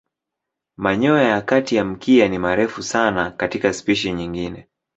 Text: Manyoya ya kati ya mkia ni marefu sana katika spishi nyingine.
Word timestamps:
Manyoya 0.77 1.23
ya 1.23 1.41
kati 1.41 1.75
ya 1.75 1.85
mkia 1.85 2.27
ni 2.27 2.37
marefu 2.37 2.83
sana 2.83 3.31
katika 3.31 3.73
spishi 3.73 4.13
nyingine. 4.13 4.67